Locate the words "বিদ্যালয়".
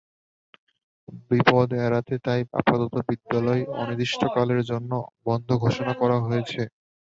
3.07-3.61